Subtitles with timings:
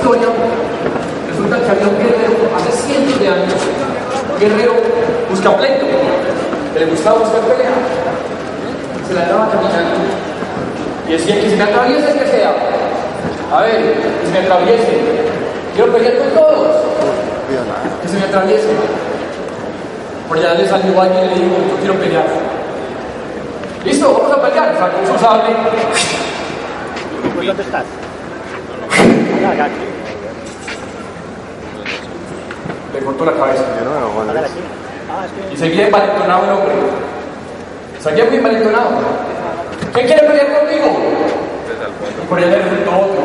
[0.00, 0.28] historia,
[1.28, 3.60] resulta que había un guerrero hace cientos de años,
[4.32, 4.72] un guerrero
[5.28, 5.86] busca pleito,
[6.74, 7.70] le gustaba buscar pelea.
[9.06, 10.00] Se la andaba caminando
[11.06, 12.54] y decía que si me atraviesa que sea.
[13.52, 15.00] A ver, que se me atraviese.
[15.74, 16.76] Quiero pelear con todos.
[18.02, 18.68] Que se me atraviese.
[20.28, 22.26] Por allá le salió alguien y le dijo, yo quiero pelear.
[23.84, 24.78] Listo, vamos a pelear.
[24.78, 25.56] Sacó su sable.
[27.44, 27.99] ¿Dónde estás?
[32.92, 33.64] Le cortó la cabeza.
[35.52, 36.72] Y seguía envalentonado el hombre.
[38.02, 38.90] Seguía muy envalentonado.
[39.92, 40.86] ¿Quién quiere pelear conmigo?
[42.22, 43.22] Y por allá le resultó otro.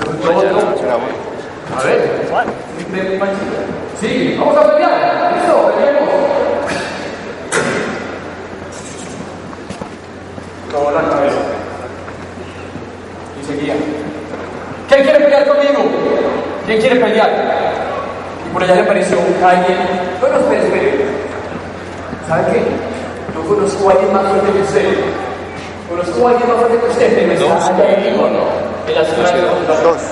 [0.00, 0.90] Resultó otro.
[1.76, 1.98] A ver.
[4.00, 5.32] Sí, vamos a pelear.
[5.34, 6.10] Listo, peleemos.
[10.70, 11.36] Clavó la cabeza.
[13.40, 13.74] Y seguía.
[14.92, 15.84] ¿Quién quiere pelear conmigo?
[16.66, 17.30] ¿Quién quiere pelear?
[18.46, 19.78] Y por allá le apareció alguien.
[20.20, 21.06] Bueno, espere, espere.
[22.28, 22.62] ¿Sabe qué?
[23.34, 24.88] Yo conozco a alguien más fuerte que usted.
[25.88, 28.40] Conozco a alguien más fuerte que usted, pero está allá en Líbano,
[28.86, 30.02] en la ciudad de Dos.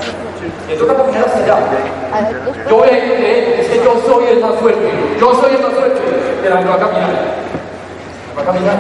[0.66, 1.58] Le toca caminar hasta allá.
[2.70, 4.90] Yo voy a ir donde él, es que yo soy el más fuerte.
[5.20, 6.00] Yo soy el más fuerte.
[6.42, 7.10] Y ahora me va a caminar.
[8.38, 8.76] Va a caminar.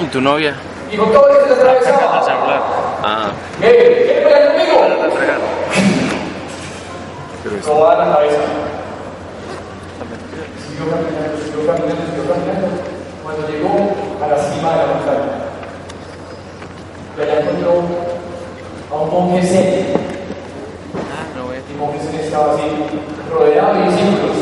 [0.00, 0.52] ¿Y tu novia?
[0.90, 2.24] Y con todo eso se atravesaba.
[3.06, 3.28] Ah,
[3.60, 3.66] ¿Qué?
[3.68, 4.23] ¿Quiere pelear
[4.66, 5.04] conmigo?
[7.62, 8.40] Sobaba la cabeza.
[10.66, 12.68] Siguió caminando, siguió caminando, siguió caminando.
[13.22, 13.74] Cuando llegó
[14.22, 15.32] a la cima de la montaña,
[17.16, 17.70] y allá encontró
[18.90, 19.94] a un monje zen.
[21.70, 22.62] El monje zen estaba así,
[23.32, 24.36] rodeado de discípulos.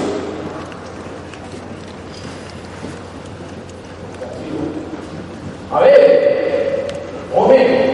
[5.72, 6.86] A ver,
[7.34, 7.91] hombre,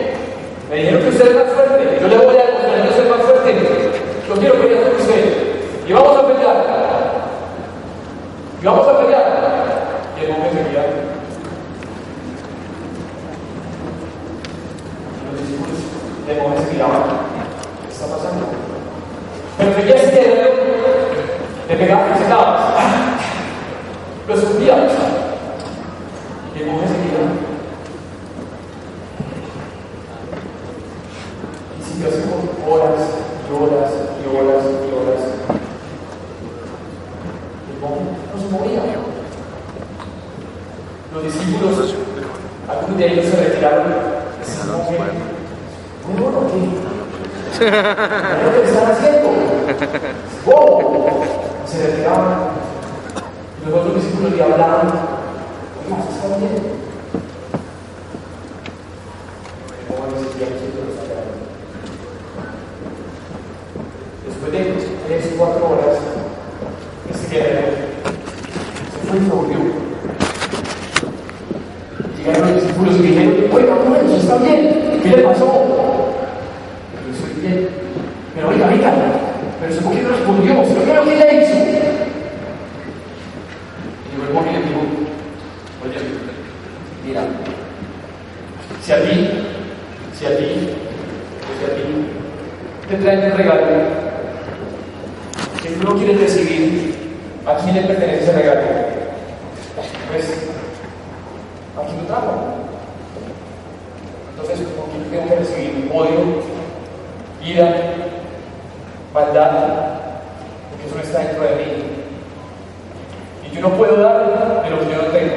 [0.68, 1.98] me dijeron que usted es más fuerte.
[2.00, 3.50] Yo le voy a demostrar que yo soy más fuerte.
[4.28, 5.22] Yo quiero pelear con usted.
[5.88, 6.56] Y vamos a pelear.
[8.60, 9.24] Y vamos a pelear.
[10.18, 10.82] Y el hombre seguía.
[15.14, 15.78] Y los discípulos
[16.26, 17.02] del hombre se miraban.
[17.86, 18.44] ¿Qué está pasando?
[19.56, 20.50] Pero seguía ese guerrero.
[21.68, 22.58] Le pegaba patadas.
[24.26, 24.76] Lo escupía.
[26.54, 27.22] Y el hombre seguía.
[31.78, 32.20] Y siguió así
[32.64, 33.02] por horas
[33.48, 35.22] y horas y horas y horas.
[37.70, 38.02] El monje
[38.34, 38.82] no se movía.
[41.14, 41.94] Los discípulos,
[42.68, 43.86] algunos de ellos se retiraron.
[44.42, 44.96] Ese monje,
[46.06, 46.58] muy bueno, ¿qué?
[47.58, 47.72] ¿Qué es
[48.44, 49.28] lo que están haciendo?
[50.46, 51.24] ¡Wow!
[51.66, 52.32] Se retiraban.
[53.60, 54.88] Y los otros discípulos le hablaban.
[55.84, 56.54] Oiga, ¿se está bien?
[59.80, 61.32] El monje seguía quieto, no sabía nada.
[64.26, 64.58] Después de
[65.06, 65.96] tres o cuatro horas,
[67.10, 67.72] ese guerrero
[68.92, 69.58] se fue y se volvió.
[72.16, 74.62] Llegaron los discípulos y dijeron, oiga, bueno, está bien,
[75.02, 75.46] ¿qué le pasó?
[77.04, 77.60] Yo estoy bien.
[78.34, 78.90] Pero oiga, oiga,
[79.60, 80.52] pero ¿por qué no respondió?
[80.66, 81.56] ¿Se lo que le hizo?
[81.56, 81.58] Y
[84.12, 84.80] llegó el monje y le dijo,
[85.84, 85.98] oye,
[87.06, 87.22] mira,
[88.84, 89.14] si a ti,
[90.16, 90.48] si a ti,
[91.58, 91.82] si a ti,
[92.88, 93.66] te traen un regalo
[95.62, 96.94] que tú no quieres recibir,
[97.44, 98.62] ¿a quién le pertenece ese regalo?
[100.10, 100.24] Pues,
[101.76, 102.32] ¿a quién lo trajo?
[104.30, 106.42] Entonces, ¿por qué tengo que recibir odio,
[107.44, 107.76] ira,
[109.12, 109.50] maldad?
[110.70, 111.64] Porque eso no está dentro de mí.
[113.44, 115.34] Y yo no puedo dar de lo que yo no tengo.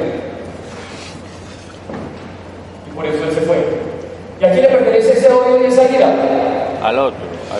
[2.86, 3.58] Y por eso él se fue.
[4.40, 6.51] ¿Y a quién le pertenece ese odio y esa ira?
[6.82, 7.20] Al otro.
[7.52, 7.56] A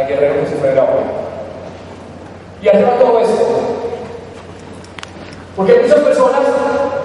[0.00, 0.08] ver.
[0.08, 1.00] guerrero que del agua.
[2.62, 3.46] Y arriba todo esto.
[5.56, 6.42] Porque muchas personas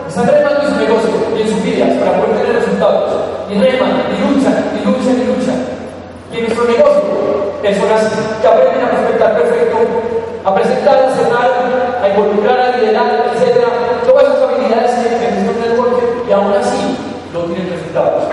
[0.07, 3.11] están remando en su negocio y en sus vidas para poder tener resultados.
[3.49, 5.65] Y reman, y luchan, y luchan, y luchan.
[6.31, 9.77] Y en nuestro negocio, personas que aprenden a respetar perfecto,
[10.45, 13.57] a presentar, a cerrar, a involucrar, a liderar, etc.
[14.05, 16.97] Todas esas habilidades que necesitan un networker y aún así
[17.33, 18.25] no tienen resultados.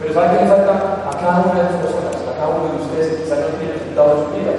[0.00, 3.22] Pero ¿saben qué le falta cada una de las personas, cada uno de ustedes que
[3.24, 4.52] quizás no tienen resultados en su vida?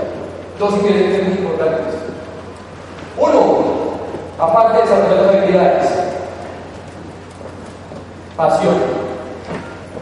[0.59, 1.95] Dos ingredientes muy importantes.
[3.17, 3.41] Uno,
[4.37, 5.89] aparte de desarrollar las habilidades,
[8.37, 8.75] pasión.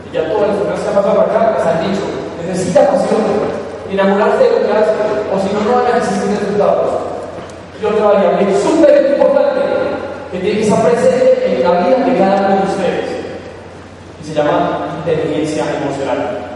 [0.10, 2.06] Y ya todas las personas que han pasado acá les han dicho,
[2.46, 3.24] necesita pasión,
[3.90, 4.92] enamorarse de lo que hace,
[5.32, 6.92] o si no, no van a existir resultados.
[7.82, 9.62] Y otra variable súper importante
[10.32, 13.10] que tiene que estar en la vida de cada uno de ustedes
[14.22, 16.49] y se llama inteligencia emocional.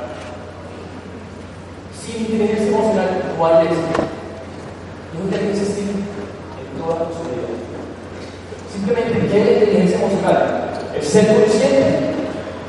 [3.38, 4.00] No hay éxito.
[5.12, 7.52] Y no tiene que existir en toda su vida.
[8.72, 10.40] Simplemente, ¿qué es la inteligencia emocional?
[10.96, 11.84] El ser consciente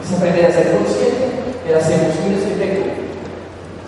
[0.02, 1.24] es aprender a ser consciente
[1.64, 2.84] de las emociones que tengo.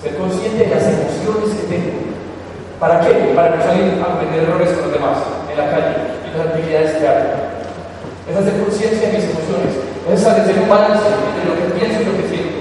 [0.03, 1.93] Ser consciente de las emociones que tengo.
[2.81, 3.33] ¿Para qué?
[3.35, 5.19] Para no salir a cometer errores con los demás
[5.51, 5.93] en la calle
[6.25, 7.29] y las actividades que hago.
[8.29, 9.73] Es hacer conciencia de mis emociones.
[10.09, 12.57] Es establecer un balance entre lo que pienso y lo que siento.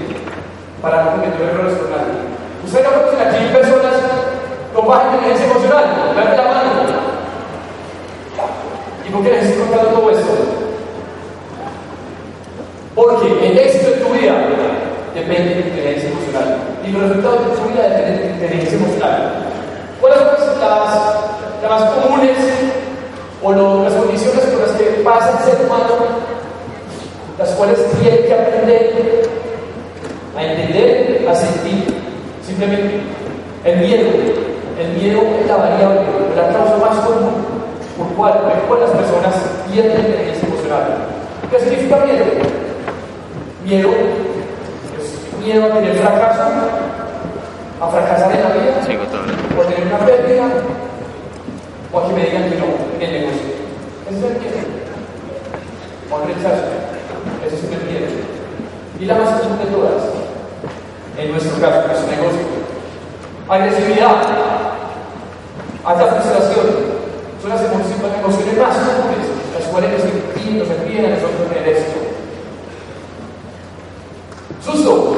[0.80, 2.35] Para no cometer errores con nadie.
[2.66, 3.94] Usted no conoce aquí hay personas
[4.74, 5.84] con baja inteligencia emocional.
[6.16, 6.70] Levante la mano.
[9.06, 10.32] ¿Y por qué les estoy todo esto?
[12.96, 14.34] Porque el éxito de tu vida
[15.14, 16.58] depende de tu inteligencia emocional.
[16.84, 19.32] Y los resultados de tu vida dependen de tu inteligencia emocional.
[20.00, 20.98] ¿Cuáles son las,
[21.62, 22.36] las más comunes
[23.44, 23.52] o
[23.84, 25.94] las condiciones por las que pasa el ser humano,
[27.38, 29.22] las cuales tiene que aprender
[30.36, 32.06] a entender, a sentir?
[32.56, 33.00] Simplemente
[33.64, 34.08] el miedo.
[34.80, 36.00] El miedo es la variable,
[36.34, 37.34] la causa más común
[37.98, 39.34] por cual, por cual las personas
[39.70, 40.84] pierden inteligencia emocional.
[41.50, 42.24] ¿Qué significa miedo?
[43.64, 43.90] Miedo
[44.98, 46.42] es miedo a tener fracaso,
[47.80, 49.34] a fracasar en la vida, Sigo todavía.
[49.56, 50.44] o a tener una pérdida,
[51.92, 52.64] o a que me digan que no
[52.96, 53.52] en el negocio.
[54.08, 54.56] Ese es el miedo.
[56.10, 56.64] O al rechazo.
[57.46, 58.06] Ese es el miedo.
[58.98, 60.15] Y la más común de todas,
[61.18, 62.46] en nuestro caso, en nuestro negocio.
[63.48, 64.16] Agresividad,
[65.84, 66.66] alta frustración,
[67.40, 70.04] son las emociones, más comunes, las cuales nos
[70.68, 72.00] impiden, a nosotros tener éxito.
[74.64, 75.16] Susto,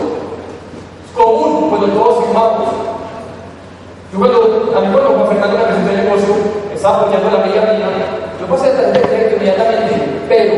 [1.14, 2.68] común cuando todos firmamos.
[4.12, 6.34] Yo cuando, a mí cuando Fernando me presentó el negocio,
[6.74, 7.88] estaba apoyando la amiga mía,
[8.40, 9.94] yo pasé a tarjeta inmediatamente,
[10.28, 10.54] pero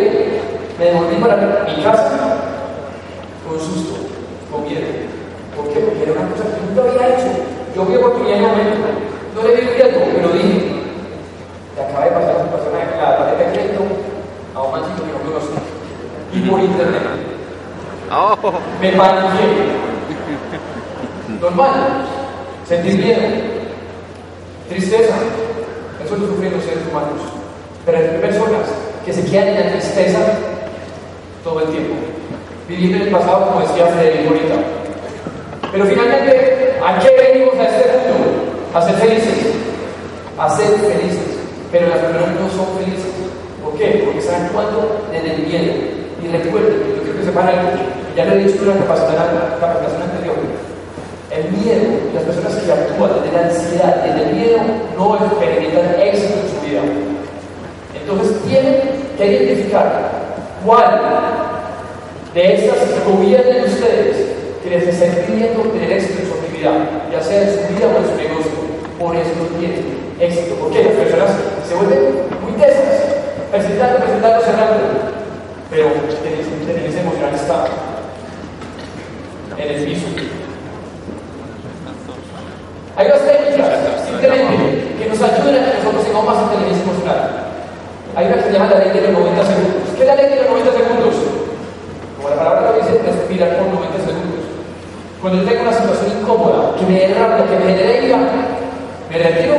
[0.79, 2.37] me devolví para mi casa
[3.47, 3.97] con susto,
[4.51, 4.87] con miedo.
[5.57, 5.81] ¿Por qué?
[5.81, 7.27] Porque era una cosa que nunca había hecho.
[7.75, 8.89] Yo vi oportunidad en el momento,
[9.35, 10.81] no le di riesgo, pero dije,
[11.77, 13.83] le acaba de pasar a una persona de la tarjeta de crédito
[14.55, 15.55] a un mancito que no conozco.
[16.33, 17.03] Y por internet.
[18.13, 18.30] Oh,
[18.81, 19.47] Me paniqué.
[21.41, 22.07] Normal.
[22.67, 23.21] Sentir miedo.
[24.69, 25.15] Tristeza.
[26.05, 27.21] Eso lo sufren los seres humanos.
[27.85, 28.67] Pero hay personas
[29.05, 30.21] que se quedan en la tristeza
[31.45, 31.95] todo el tiempo.
[32.69, 34.55] Viviendo en el pasado, como decía Federico ahorita.
[35.73, 38.31] Pero finalmente, ¿a qué venimos a este mundo?
[38.75, 39.55] A ser felices.
[40.39, 41.39] A ser felices.
[41.73, 43.13] Pero las personas no son felices.
[43.63, 44.03] ¿Por qué?
[44.05, 45.75] Porque están actuando desde el miedo.
[46.23, 50.37] Y recuerden, yo quiero que sepan algo, que ya he dicho en la capacitación, anterior.
[51.31, 54.59] El miedo, las personas que actúan desde la ansiedad, desde el miedo,
[54.97, 56.81] no experimentan éxito en su vida.
[57.95, 58.77] Entonces tienen
[59.17, 60.11] que identificar
[60.65, 61.01] cuál
[62.35, 66.73] de estas gobiernen ustedes que les está impidiendo tener éxito en su actividad,
[67.13, 68.53] ya sea en su vida o en su negocio.
[68.99, 70.55] Por eso no tienen éxito.
[70.57, 70.85] ¿Por qué?
[70.85, 71.31] Las personas
[71.67, 73.17] se vuelven muy tesas,
[73.51, 74.77] presentando, presentando, cerrando.
[75.71, 77.65] Pero la inteligencia emocional está
[79.63, 80.07] en el piso.
[82.97, 87.21] Hay unas técnicas, simplemente, que nos ayudan a que nosotros tengamos más inteligencia emocional.
[88.17, 89.83] Hay una que se llama la ley de los 90 segundos.
[89.97, 91.15] ¿Qué es la ley de los 90 segundos?
[92.17, 94.43] Como la palabra lo dice, respirar por 90 segundos.
[95.21, 98.19] Cuando yo tengo una situación incómoda, que me dé rabia, que me genere ira,
[99.09, 99.55] me retiro,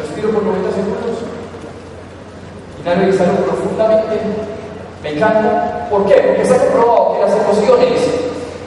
[0.00, 1.16] respiro por 90 segundos.
[2.86, 4.14] Y exhalo profundamente.
[5.02, 5.88] Me encanta.
[5.90, 6.14] ¿Por qué?
[6.14, 8.15] Porque se ha comprobado que las emociones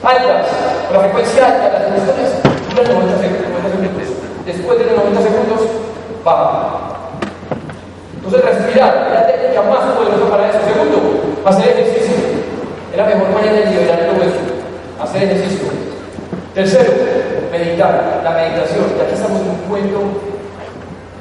[0.02, 0.46] altas,
[0.92, 2.28] la frecuencia alta, las emociones
[2.70, 3.50] duran 90 segundos.
[3.50, 4.08] 90 segundos.
[4.46, 5.60] Después de los 90 segundos,
[6.24, 6.90] bajan.
[8.16, 10.58] Entonces, respirar es la técnica más poderosa para eso.
[10.64, 12.16] Segundo, hacer ejercicio.
[12.92, 14.42] Es la mejor manera de liberar todo eso.
[15.00, 15.68] Hacer ejercicio.
[16.54, 16.92] Tercero,
[17.50, 18.20] meditar.
[18.24, 18.84] La meditación.
[18.98, 20.00] Ya que estamos en un cuento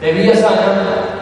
[0.01, 1.19] de vida sana,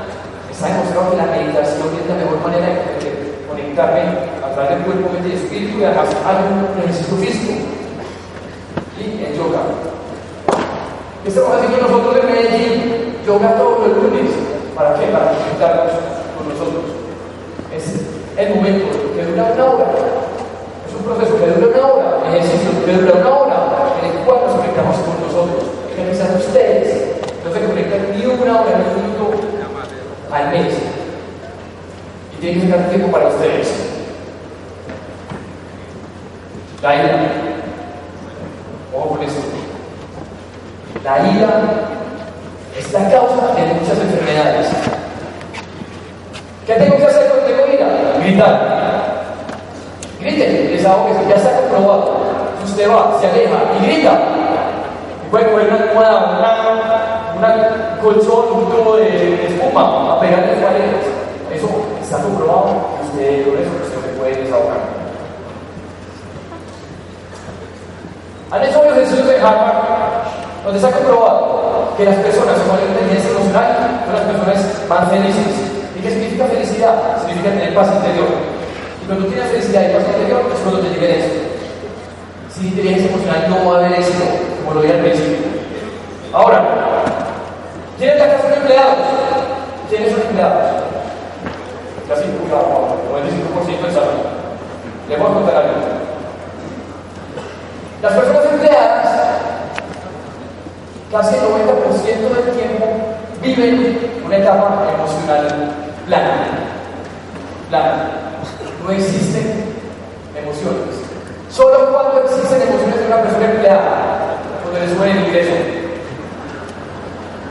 [0.52, 5.30] está demostrado que la meditación es la mejor manera de conectarme través del cuerpo, mente
[5.30, 7.54] y espíritu y además hago un ejercicio físico.
[8.98, 9.62] Y el yoga.
[11.22, 13.16] ¿Qué estamos haciendo nosotros en Medellín?
[13.26, 14.34] Yoga todos los lunes.
[14.74, 15.06] ¿Para qué?
[15.14, 15.94] Para conectarnos
[16.34, 16.86] con nosotros.
[17.70, 17.86] Es
[18.38, 19.86] el momento que dura una hora.
[20.90, 22.30] Es un proceso que dura una hora.
[22.34, 23.58] Ejercicio que dura una hora.
[24.02, 25.70] En el cual nos conectamos con nosotros.
[25.94, 27.14] Que quizás ustedes
[27.46, 29.38] no se conectan ni una hora, ni un minuto
[30.34, 30.74] al mes.
[32.34, 33.98] Y tienen que sacar tiempo para ustedes.
[36.82, 37.20] La ira.
[38.96, 39.40] Ojo con eso.
[41.04, 41.64] La ira
[42.78, 44.68] es la causa de muchas enfermedades.
[46.68, 47.88] ¿Qué tengo que hacer cuando tengo ira?
[48.20, 48.78] Gritar.
[50.20, 52.18] Griten, desahógese, ya está comprobado.
[52.64, 54.20] Si usted va, se aleja y grita,
[55.26, 60.44] y puede coger una almohada, una una colchón, un tubo de, de espuma a pegar
[60.44, 61.06] en las paredes.
[61.52, 61.68] Eso
[62.04, 62.66] está comprobado
[62.98, 64.98] que usted con eso usted se puede desahogar.
[68.50, 70.24] Han hecho varios estudios de Harvard
[70.64, 75.10] donde se ha comprobado que las personas con mayor inteligencia emocional son las personas más
[75.12, 75.52] felices.
[75.98, 76.96] ¿Y qué significa felicidad?
[77.20, 78.28] Significa tener paz interior.
[79.04, 81.30] Y cuando tienes felicidad y paz interior es cuando te llega eso.
[82.56, 84.24] Sin inteligencia emocional no va a haber éxito,
[84.64, 85.48] como lo dije al principio.
[86.32, 86.64] Ahora,
[87.98, 88.96] ¿quiénes de acá son empleados?
[89.90, 90.64] ¿Quiénes son empleados?
[92.08, 94.38] Casi un 95% del salón.
[95.10, 95.72] Les voy a contar algo.
[98.02, 99.08] Las personas empleadas,
[101.12, 102.86] casi el 90% del tiempo,
[103.42, 105.72] viven una etapa emocional
[106.06, 106.48] plana.
[107.70, 108.10] Plana.
[108.84, 109.74] No existen
[110.36, 110.96] emociones.
[111.50, 114.18] Solo cuando existen emociones de una persona empleada,
[114.62, 115.54] cuando le suben el ingreso.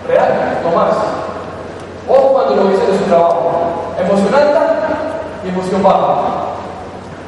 [0.07, 0.95] Real, no más.
[2.07, 3.95] O cuando lo dice de su trabajo.
[3.99, 4.77] Emoción alta
[5.45, 6.36] y emoción baja.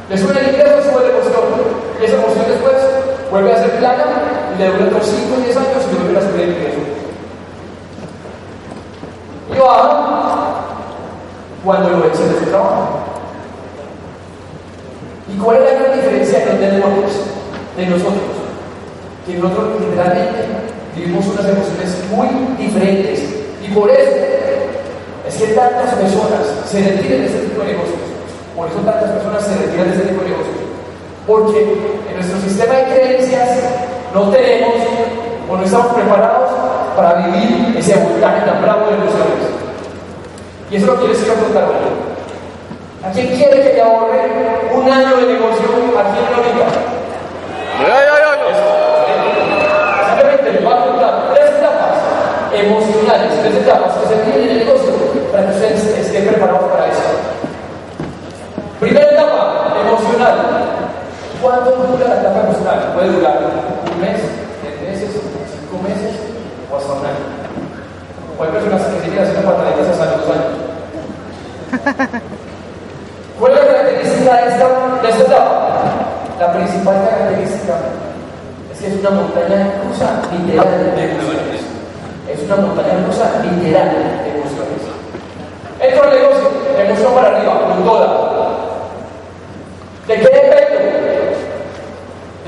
[0.08, 1.44] Le sube el ingreso, sube la emoción.
[2.02, 2.76] Esa emoción después
[3.30, 4.04] vuelve a ser plana
[4.54, 6.78] y le dura otros 5 o 10 años y vuelve a subir el ingreso.
[9.54, 10.48] Y baja
[11.64, 13.00] cuando lo echen de su trabajo.
[15.28, 17.12] ¿Y cuál es la gran diferencia que tenemos
[17.76, 18.38] de nosotros?
[19.26, 20.46] Que nosotros literalmente
[20.96, 23.20] vivimos unas emociones muy diferentes.
[23.62, 24.16] Y por eso
[25.28, 28.17] es que tantas personas se retiran de este tipo de negocios.
[28.58, 30.58] Por eso tantas personas se retiran de este tipo de negocios.
[31.28, 31.62] Porque
[32.10, 33.48] en nuestro sistema de creencias
[34.12, 34.74] no tenemos
[35.48, 36.50] o no estamos preparados
[36.96, 39.46] para vivir ese voltaje tan bravo de emociones.
[40.72, 41.86] Y eso lo quiero decir a contar hoy.
[43.06, 44.26] ¿A quién quiere que le ahorre
[44.74, 46.66] un año de negocio aquí en la vida?
[50.10, 51.94] Simplemente le voy a contar tres etapas
[52.52, 54.90] emocionales, tres etapas que se tienen en el negocio
[55.30, 57.18] para que ustedes estén preparados para eso.
[58.80, 60.38] Primera etapa emocional.
[61.42, 62.87] ¿Cuánto dura la etapa emocional?
[62.98, 64.18] Puede durar un mes,
[64.58, 66.18] tres meses, cinco meses
[66.66, 67.30] o hasta un año.
[68.36, 70.58] O hay personas que se quedan haciendo pataletas hasta dos años.
[73.38, 74.66] ¿Cuál es la característica de esta,
[74.98, 75.78] de esta etapa?
[76.40, 77.74] La principal característica
[78.72, 81.62] es que es una montaña rusa literal de emociones.
[82.26, 84.82] Es una montaña rusa literal de emociones.
[85.78, 88.08] Entro al negocio, emoción para arriba, con toda.
[90.08, 90.78] ¿De qué depende?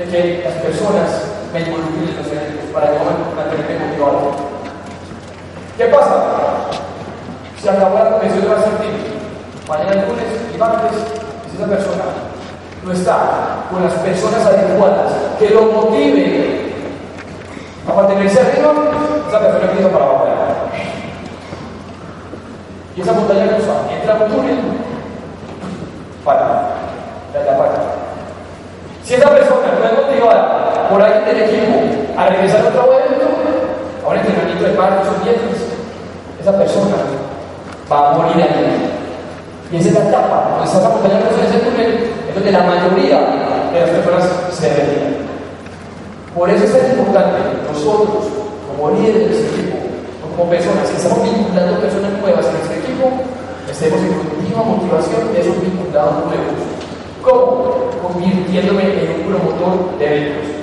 [0.11, 2.99] que las personas me involucren en los eventos para yo
[3.35, 4.31] mantenerme motivado.
[5.77, 6.23] ¿Qué pasa?
[7.61, 9.11] Se acabó la convención de Barcelona
[9.71, 10.91] mañana lunes y martes,
[11.49, 12.03] si esa persona
[12.83, 16.73] no está con las personas adecuadas que lo motiven
[17.87, 18.73] a mantenerse arriba,
[19.29, 20.25] esa persona empieza para abajo.
[22.97, 24.57] Y esa montaña rusa entra en un túnel,
[26.25, 26.43] para,
[27.33, 27.71] la para.
[29.05, 30.11] Si esa persona no es
[31.01, 31.73] por alguien del equipo
[32.15, 33.25] a regresar otro evento,
[34.05, 35.57] a un entrenamiento de parques o viernes,
[36.39, 36.95] esa persona
[37.91, 38.85] va a morir ahí.
[39.71, 43.17] Y esa es la etapa, cuando estás acompañando en ese túnel, es donde la mayoría
[43.73, 45.25] de las personas se retiran.
[46.35, 48.29] Por eso es tan importante nosotros,
[48.69, 49.77] como líderes de equipo,
[50.21, 53.09] como personas que estamos vinculando personas nuevas en nuestro equipo,
[53.65, 56.61] estemos en continua motivación de esos vinculados nuevos.
[57.23, 57.89] ¿Cómo?
[58.05, 60.60] Convirtiéndome en un promotor de eventos.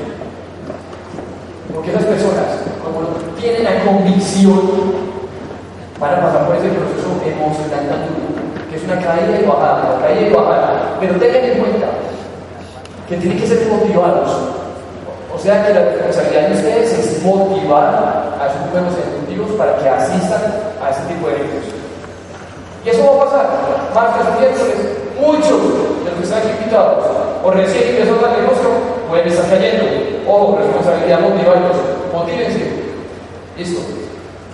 [1.78, 3.06] Porque esas personas, como
[3.38, 4.58] tienen la convicción,
[6.00, 8.34] van a pasar por ese proceso emocional tan duro
[8.68, 10.98] que es una caída y bajada, caída y bajada.
[10.98, 11.86] Pero tengan en cuenta
[13.08, 14.58] que tienen que ser motivados.
[15.32, 19.88] O sea que la responsabilidad de ustedes es motivar a sus nuevos ejecutivos para que
[19.88, 20.42] asistan
[20.82, 21.78] a ese tipo de eventos.
[22.84, 23.46] Y eso va a pasar.
[23.94, 24.74] Martes o miércoles,
[25.14, 25.62] muchos
[26.02, 27.06] de los que están aquí invitados
[27.44, 28.66] o recién ingresados al negocio
[29.08, 30.17] pueden estar cayendo.
[30.28, 31.76] Ojo, responsabilidad motivarlos.
[32.12, 32.84] Motívense.
[33.56, 33.80] Listo.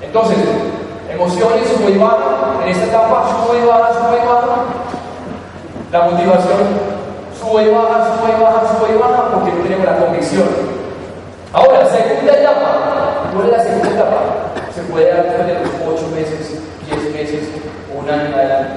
[0.00, 0.38] Entonces,
[1.10, 3.26] emociones baja, en esta etapa
[3.56, 4.64] y baja.
[5.90, 6.58] La motivación
[7.38, 10.48] sube y baja, porque tenemos la convicción.
[11.52, 13.30] Ahora, segunda etapa.
[13.34, 14.20] ¿Cuál es la segunda etapa?
[14.74, 17.48] Se puede dar después de los 8 meses, 10 meses,
[17.96, 18.74] un año adelante.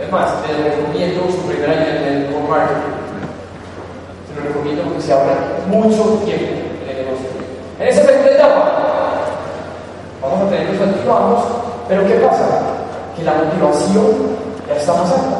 [0.00, 3.01] Es más, les recomiendo su primer año en el marketing.
[4.32, 5.34] Se lo recomiendo porque se ahorra
[5.68, 7.28] mucho tiempo en el negocio.
[7.78, 8.72] En esa segunda etapa,
[10.22, 11.44] vamos a tener los activamos,
[11.88, 12.46] pero ¿qué pasa?
[13.16, 14.06] Que la motivación
[14.68, 15.36] ya está más alta,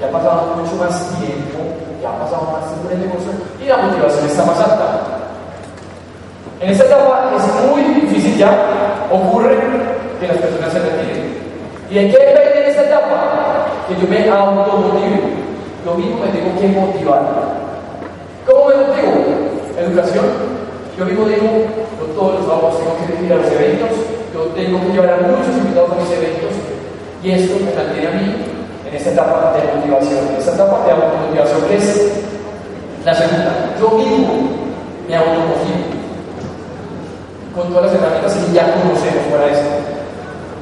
[0.00, 1.58] ya ha pasado mucho más tiempo,
[2.00, 5.20] ya ha pasado más tiempo en el negocio y la motivación está más alta.
[6.60, 8.52] En esta etapa es muy difícil ya
[9.10, 9.56] ocurre
[10.20, 11.40] que las personas se retiren.
[11.90, 13.66] ¿Y en qué depende en esta etapa?
[13.88, 15.20] Que yo me automotive.
[15.84, 17.69] Yo mismo me tengo que motivar.
[18.60, 19.16] ¿Cómo me motivo?
[19.80, 20.26] Educación.
[20.98, 21.48] Yo mismo digo,
[21.96, 23.88] yo todos los sábados tengo que ir a los eventos,
[24.34, 26.52] yo tengo que llevar a muchos invitados a mis eventos,
[27.24, 28.36] y esto me mantiene a mí
[28.84, 32.12] en esta etapa de motivación, esta etapa de automotivación es
[33.02, 33.72] la segunda.
[33.80, 34.28] Yo mismo
[35.08, 35.80] me automotivo
[37.56, 39.70] con todas las herramientas que ya conocemos para esto.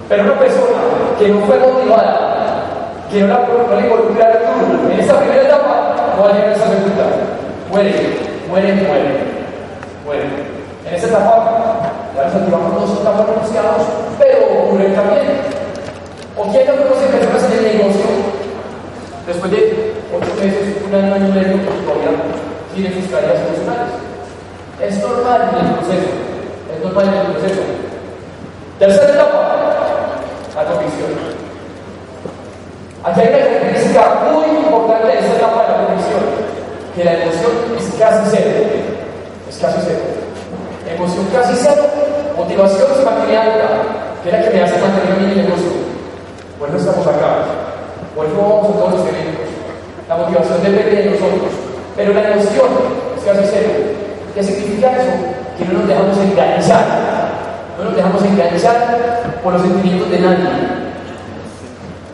[0.08, 0.78] Pero una persona
[1.18, 6.30] que no fue motivada, que no, la, no involucraron en esta primera etapa, no va
[6.30, 7.27] a llegar a esa segunda.
[7.78, 7.94] Muere,
[8.48, 9.10] muere, muere,
[10.04, 10.26] muere.
[10.84, 11.78] En esa etapa,
[12.16, 13.86] ya nos activamos dos estamos renunciados,
[14.18, 15.46] pero ocurre también.
[16.36, 18.02] ¿O quién no conoce personas en el negocio?
[19.28, 22.18] Después de ocho meses, un año, año y medio, que todavía
[22.74, 23.94] tienen sus tareas emocionales.
[24.82, 26.10] Es normal en el proceso.
[26.74, 27.62] Es normal en el proceso.
[28.80, 30.18] Tercera etapa,
[30.56, 31.14] la convicción.
[33.04, 34.02] Aquí hay una característica
[34.34, 36.57] muy importante de esta etapa de la convicción,
[36.98, 38.50] que la emoción es casi cero.
[39.48, 40.02] Es casi cero.
[40.90, 41.86] Emoción casi cero,
[42.36, 45.78] motivación se mantiene alta, que es que me hace mantener mi negocio.
[46.58, 47.46] Por eso estamos acá.
[48.16, 49.46] Por eso vamos a todos los eventos.
[50.08, 51.54] La motivación depende de nosotros.
[51.94, 52.70] Pero la emoción
[53.16, 53.70] es casi cero.
[54.34, 55.14] ¿Qué significa eso?
[55.56, 56.82] Que no nos dejamos enganchar.
[57.78, 60.50] No nos dejamos enganchar por los sentimientos de nadie.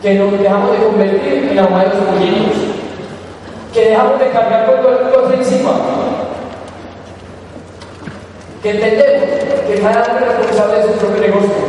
[0.03, 2.84] Que nos dejamos de convertir en la de los.
[3.75, 5.71] Que dejamos de cargar con todo el mundo encima.
[8.63, 9.19] Que entendemos
[9.67, 11.59] que cada uno es responsable de su propio negocio.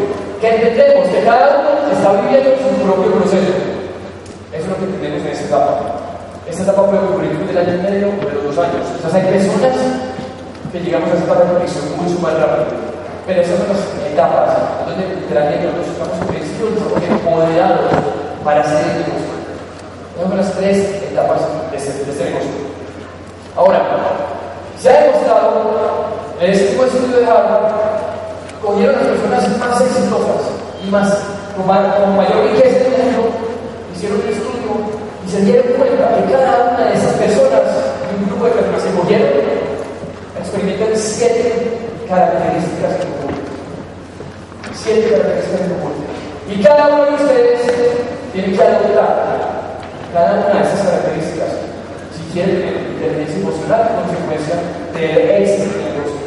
[0.40, 3.58] Que entendemos que cada uno está viviendo su propio proceso.
[4.54, 5.82] Eso es lo que entendemos en esta etapa.
[6.46, 8.86] Esta etapa puede ocurrir del año y medio o de los dos años.
[8.86, 9.74] Entonces hay personas
[10.70, 12.86] que llegamos a esta etapa de convicción mucho más rápido.
[13.26, 14.54] Pero esas son las etapas
[14.86, 16.70] donde literalmente nosotros estamos convencidos,
[17.02, 17.90] empoderados
[18.46, 19.35] para hacer el negocio.
[20.16, 20.78] Son las tres
[21.10, 22.50] etapas de este, de negocio.
[23.54, 23.82] Ahora,
[24.80, 26.06] se ha demostrado
[26.40, 27.72] en tipo de estudio de Harvard,
[28.62, 30.40] cogieron las personas más exitosas
[30.82, 31.18] y más
[31.54, 33.28] con, con mayor riqueza del mundo,
[33.94, 34.72] hicieron un estudio
[35.26, 37.62] y se dieron cuenta que cada una de esas personas,
[38.18, 39.28] un grupo de personas que cogieron,
[40.38, 43.40] experimentan siete características en común.
[44.72, 45.92] Siete características en común.
[46.48, 47.60] Y cada uno de ustedes
[48.32, 49.55] tiene que adoptar
[50.12, 51.50] cada una de esas características
[52.16, 54.56] si quiere tener inteligencia emocional, consecuencia
[54.94, 56.18] del éxito del negocio.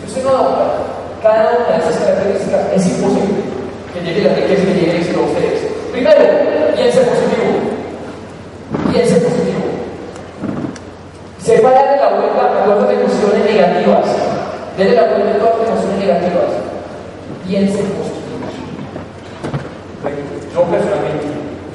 [0.00, 3.42] Si usted no adopta cada una de esas características, es imposible
[3.92, 5.60] que llegue la riqueza que llegue el a ustedes.
[5.90, 6.22] Primero,
[6.76, 7.50] piense positivo.
[8.92, 9.64] Piense positivo.
[11.42, 14.06] Sepárale la vuelta a todas las emociones negativas.
[14.76, 16.50] Dele la vuelta a todas las emociones negativas.
[17.46, 18.36] Piense positivo.
[20.54, 21.26] Yo personalmente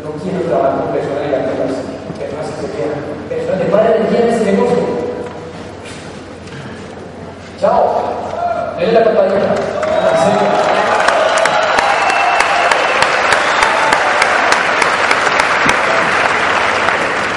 [0.04, 1.72] no quiero trabajar con personas negativas,
[2.18, 4.78] personas que se quedan, personas que para energía en ese negocio.
[7.60, 8.12] Chao.
[8.82, 9.38] Dele la campanita.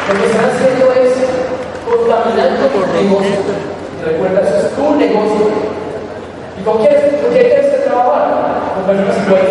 [0.08, 1.12] Lo que están haciendo es
[1.84, 3.36] contaminando tu negocio.
[4.04, 5.48] Recuerda, eso es tu negocio.
[6.58, 8.72] ¿Y con quién, con quién quieres que trabajar?
[8.74, 9.50] Con personas iguales.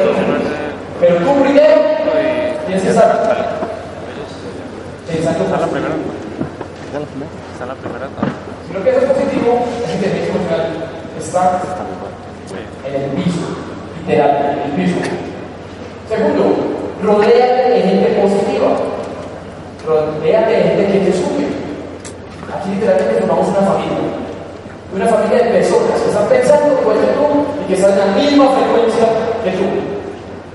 [1.00, 1.76] Pero tú primero
[2.66, 3.12] tienes que estar
[5.08, 5.72] pensando Está la positivo.
[5.72, 5.96] primera.
[6.86, 7.30] ¿Está la primera?
[7.54, 8.08] Está la primera.
[8.66, 11.62] Si no piensas positivo, es inteligencia emocional está
[12.86, 13.40] en el piso,
[14.02, 14.98] literal, en el piso.
[16.10, 16.44] Segundo,
[17.02, 18.70] rodéate de gente positiva.
[19.86, 21.48] Rodéate de gente que te sube.
[22.54, 23.98] Aquí literalmente formamos una familia.
[24.94, 27.26] Una familia de personas que están pensando igual que tú
[27.64, 28.46] y que están en la misma
[28.94, 29.66] frecuencia que tú.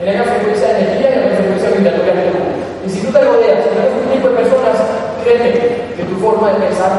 [0.00, 2.38] En la frecuencia de energía y en la frecuencia vibratoria que tú.
[2.86, 4.76] Y si tú te rodeas de un tipo de personas,
[5.24, 5.50] créeme
[5.96, 6.90] que tu forma de pensar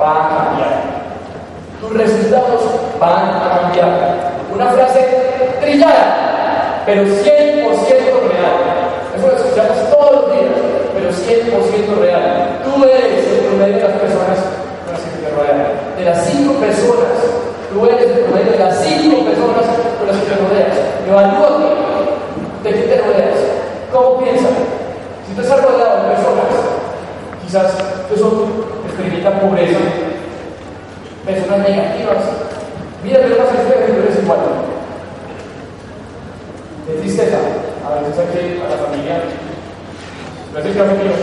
[0.00, 0.72] va a cambiar.
[1.80, 2.62] Tus resultados
[2.98, 4.32] van a cambiar.
[4.52, 5.06] Una frase
[5.60, 7.08] trillada, pero 100%
[8.28, 8.58] real.
[9.16, 10.52] Eso lo escuchamos todos los días,
[10.94, 12.60] pero 100% real.
[12.64, 14.38] Tú eres el promedio de las personas
[14.84, 15.96] con las que te rodean.
[15.96, 17.31] De las cinco personas,
[17.72, 19.64] tú eres el promedio de las cinco personas
[19.98, 20.78] con las que te rodeas.
[21.08, 21.64] Evalúate
[22.62, 23.40] de qué te rodeas.
[23.92, 24.52] ¿Cómo piensas?
[25.26, 26.52] Si tú estás rodeado de personas,
[27.44, 27.72] quizás
[28.08, 28.32] que son,
[28.86, 29.78] experimentan pobreza,
[31.24, 32.24] personas negativas,
[33.02, 34.40] mira que más espejo y tú eres igual.
[36.86, 37.38] De tristeza,
[37.86, 39.22] a veces hay que a la familia,
[40.54, 41.14] el caso que yo.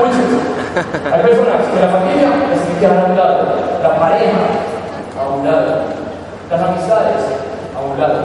[0.00, 0.61] Muchos.
[0.74, 3.38] Hay personas que la familia les tiene que dar a un lado,
[3.82, 4.38] la pareja
[5.20, 5.82] a un lado,
[6.50, 7.22] las amistades
[7.76, 8.22] a un lado.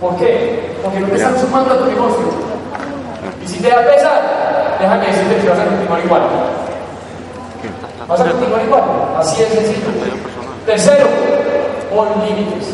[0.00, 0.76] ¿Por qué?
[0.82, 2.26] Porque no te están sumando a tu negocio.
[3.42, 6.22] Y si te da pesar, déjame decirte que vas a continuar igual.
[8.06, 8.82] Vas a continuar igual.
[9.18, 9.88] Así es sencillo.
[10.66, 11.06] Tercero,
[11.90, 12.68] pon límites.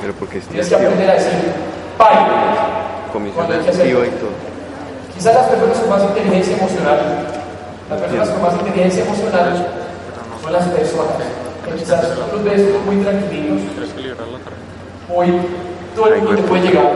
[0.00, 1.52] Pero porque es Tienes que aprender a decir,
[1.98, 2.18] pare.
[3.12, 4.30] comisión activa y todo.
[5.14, 6.98] Quizás las personas con más inteligencia emocional,
[7.92, 9.66] las personas con más inteligencia emocional
[10.42, 11.12] son las personas
[11.64, 13.60] que quizás tú los ves muy tranquilitos,
[15.08, 15.26] muy,
[15.94, 16.90] todo el mundo te puede llegar.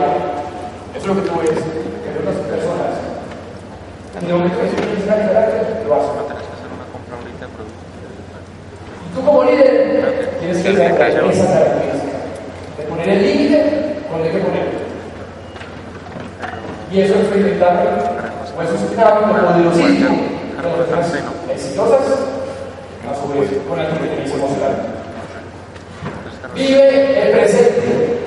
[0.95, 2.97] Eso es lo que tú ves, que ves las personas.
[4.21, 6.09] Y lo que tú ves es carácter, lo haces.
[9.05, 12.17] Y tú como líder tienes que tener esa característica
[12.77, 14.79] de poner el límite cuando hay que ponerlo.
[16.91, 17.91] Y eso es experimentarlo,
[18.57, 20.36] o eso es un hábito poderosísimo de
[21.53, 22.01] exitosas,
[23.15, 24.75] su vez con inteligencia emocional.
[26.53, 28.17] Vive el presente.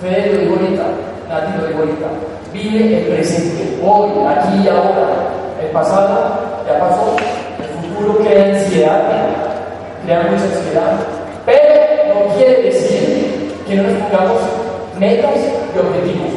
[0.00, 0.84] Fede lo digo ahorita,
[1.28, 2.06] Nati lo digo ahorita.
[2.52, 5.28] Vive el presente, hoy, aquí y ahora.
[5.60, 7.16] El pasado ya pasó,
[7.58, 9.02] el futuro crea ansiedad,
[10.04, 10.96] crea mucha ansiedad.
[11.44, 14.40] Pero no quiere decir que no nos pongamos
[14.98, 15.36] metas
[15.74, 16.30] y objetivos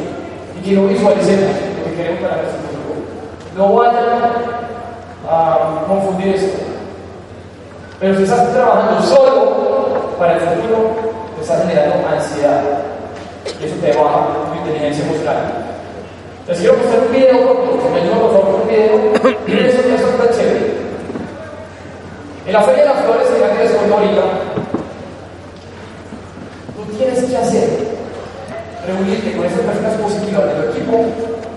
[0.58, 2.94] y que no visualicemos lo que queremos para nuestro futuro.
[3.56, 4.73] No vayan
[5.88, 6.60] confundir esto.
[8.00, 10.91] Pero si estás trabajando solo para el futuro,
[11.36, 12.62] te estás generando ansiedad.
[13.60, 15.63] Y eso te baja tu inteligencia emocional.
[16.48, 18.98] Les quiero mostrar un video me ayuda por favor un video.
[19.48, 20.74] Miren eso, está chévere.
[22.46, 23.98] En la Feria de las Flores, en la que les cuento
[26.76, 27.69] tú tienes que hacer,
[28.86, 31.06] reunirte con esas personas positivas de tu equipo,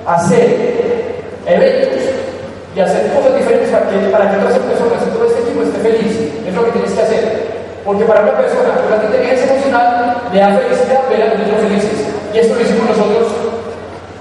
[0.07, 1.96] hacer eventos
[2.77, 5.81] y hacer cosas diferentes para que, para que otras personas y todo este equipo esté
[5.81, 6.13] feliz.
[6.45, 7.25] Es lo que tienes que hacer.
[7.83, 11.57] Porque para una persona con la inteligencia emocional le da felicidad ver a los niños
[11.57, 12.13] felices.
[12.35, 13.33] Y esto lo hicimos nosotros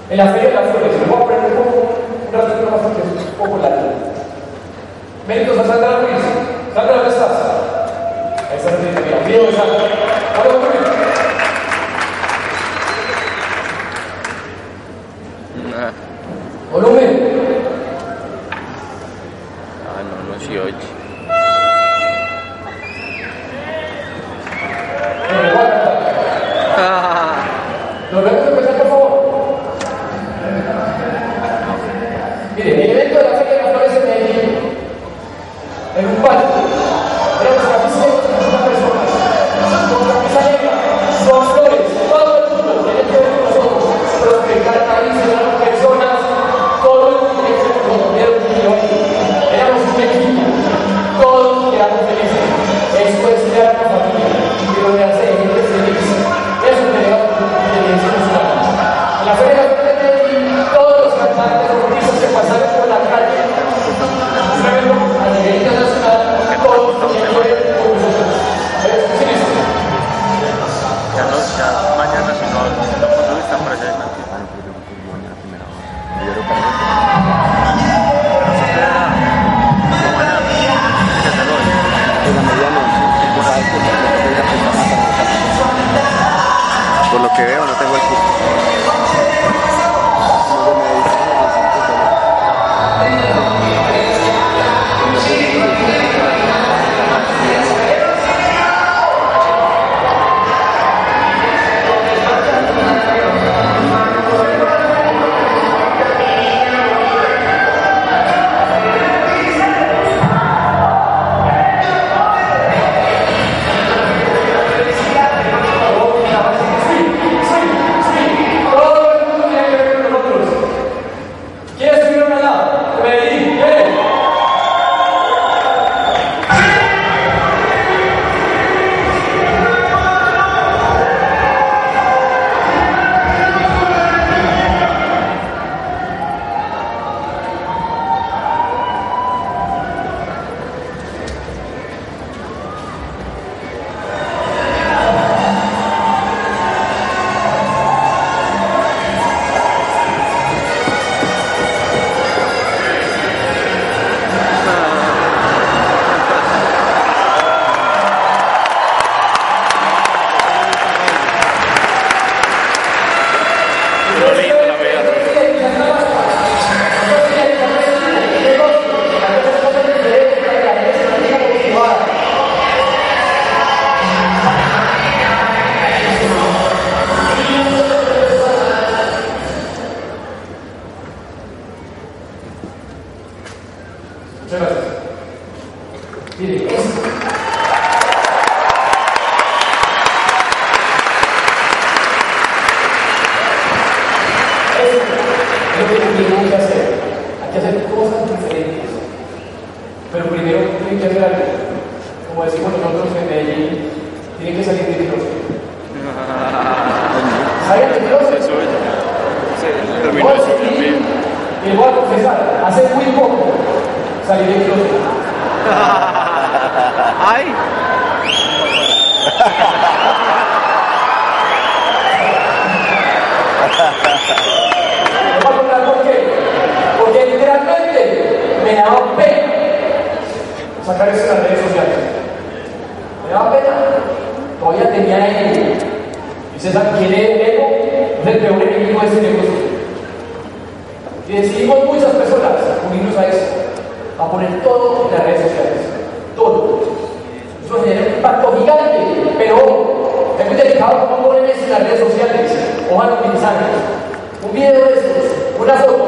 [0.08, 0.92] en la Feria de las Flores.
[0.96, 3.92] Me voy a aprender un poco, un ratito más porque es un poco largo.
[5.28, 6.24] Méritos a Sandra Ruiz.
[6.72, 7.36] Sandra, ¿dónde estás?
[9.26, 9.84] Video de Sandra.
[10.40, 10.72] Hola, hola.
[15.76, 15.92] Ah,
[16.72, 17.25] Volumen.
[32.56, 32.95] Mire,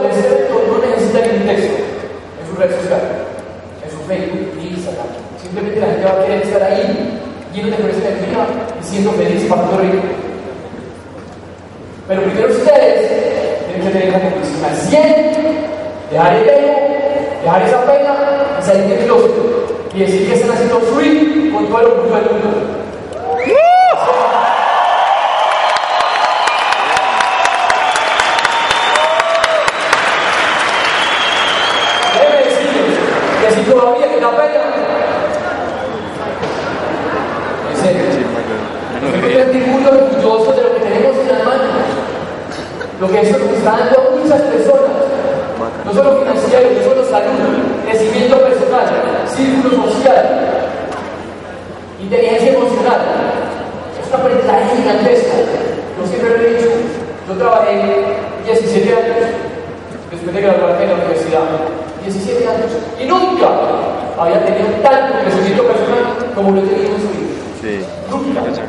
[0.08, 3.00] no necesitan el texto en su red social,
[3.84, 5.06] en su Facebook, en Instagram.
[5.40, 7.20] Simplemente la gente va a querer estar ahí,
[7.54, 8.46] lleno de perspectiva
[8.80, 10.02] y siendo feliz para todo rico.
[12.08, 15.02] Pero primero ustedes tienen que tener la convicción al 100,
[16.10, 16.78] dejar el ego,
[17.42, 18.16] dejar esa pena
[18.58, 19.32] y salir del closet.
[19.94, 22.77] Y decir que están haciendo free con todo el orgullo del mundo.
[63.00, 63.48] y nunca
[64.18, 67.86] había tenido tanto crecimiento personal como lo he tenido en su vida.
[68.10, 68.67] Nunca.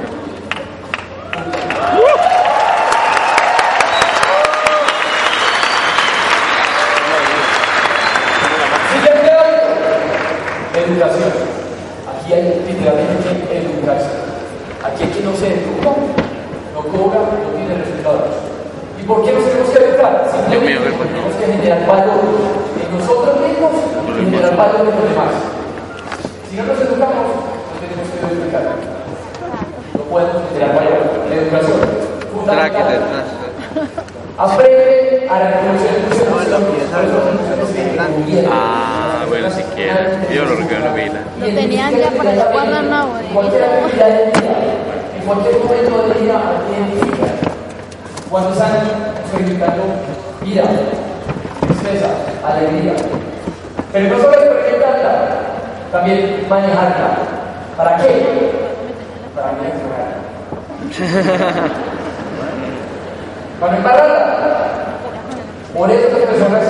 [65.79, 66.61] Por estas personas,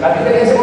[0.00, 0.60] la diferencia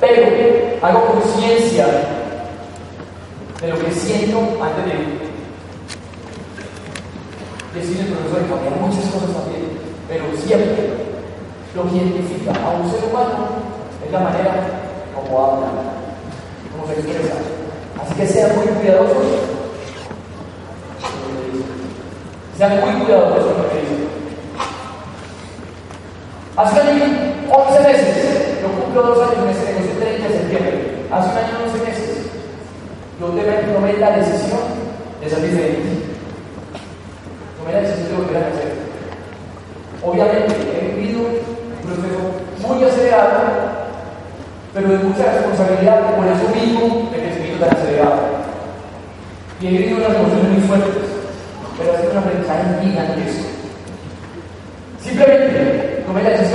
[0.00, 0.26] Pero
[0.82, 1.86] hago conciencia
[3.60, 5.20] de lo que siento antes de vivir.
[7.74, 10.90] Decir el profesor cambiar muchas cosas también, pero siempre
[11.74, 13.48] lo que identifica a un ser humano
[14.04, 14.54] es la manera
[15.14, 15.66] como habla,
[16.72, 17.34] como se expresa.
[18.02, 19.16] Así que sean muy cuidadosos.
[22.56, 24.08] Sean muy cuidadosos con lo que dicen.
[26.56, 28.35] Hasta allí 11 veces
[28.96, 30.72] cumplo dos años en este negocio el 30 de septiembre,
[31.10, 32.16] hace un año 11 meses,
[33.20, 34.60] yo tomé la decisión
[35.20, 36.02] de salir de ahí.
[37.58, 38.72] Tomé la decisión de lo volver a hacer.
[40.02, 43.40] Obviamente, he vivido un proceso muy acelerado,
[44.72, 48.20] pero de mucha responsabilidad por eso mismo el crecimiento tan acelerado.
[49.60, 51.04] Y he vivido unas emociones muy fuertes,
[51.76, 53.44] pero ha sido un aprendizaje gigantesco.
[55.00, 56.45] Simplemente tomé la decisión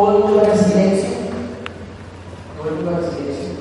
[0.00, 1.10] Todo el mundo silencio.
[2.56, 3.52] Todo el mundo silencio.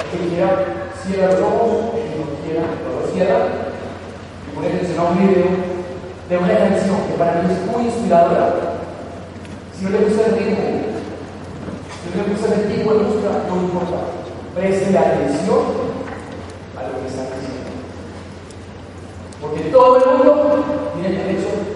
[0.00, 0.50] El que quiera,
[1.04, 1.92] cierra los ojos.
[1.92, 3.40] El que no quiera, no lo cierra.
[4.48, 5.44] Y pone atención a un video
[6.30, 8.54] de una canción que para mí es muy inspiradora.
[9.76, 10.64] Si no le gusta el ritmo,
[11.92, 14.00] si no le gusta el ritmo de música, no importa.
[14.54, 15.60] Preste atención
[16.72, 17.68] a lo que está diciendo.
[19.42, 20.64] Porque todo el mundo
[20.96, 21.67] tiene derecho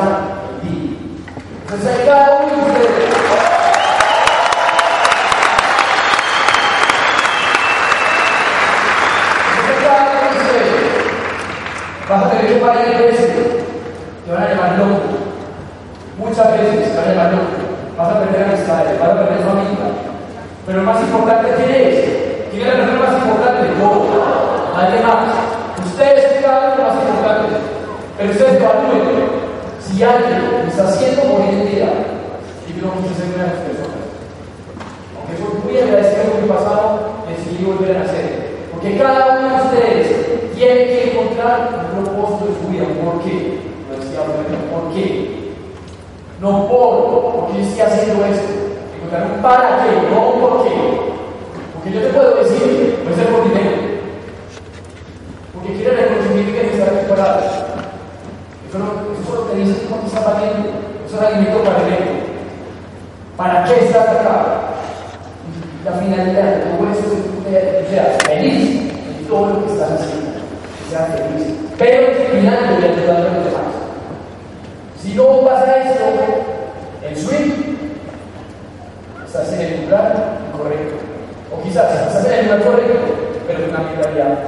[0.00, 0.96] Zaidi.
[1.82, 2.06] Zaidi.
[2.06, 2.79] Zaidi.
[70.90, 73.74] sea feliz, pero cuidando y ayudando a los demás.
[75.00, 76.04] Si no pasa esto,
[77.08, 77.76] el swing,
[79.24, 80.96] estás en el lugar correcto.
[81.54, 82.98] O quizás estás en el lugar correcto,
[83.46, 84.38] pero con una mentalidad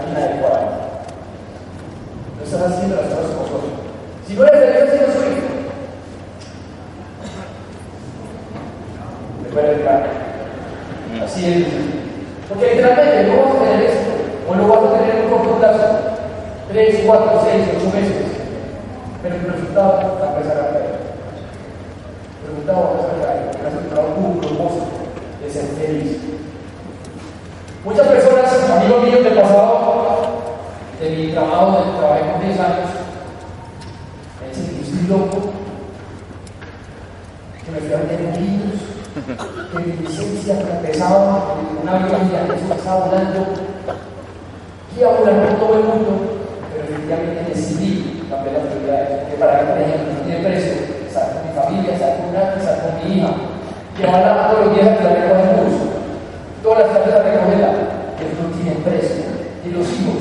[59.65, 60.17] y los hijos,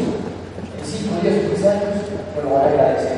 [0.79, 1.83] en 5, 10, 15 años,
[2.35, 3.11] me lo van a agradecer.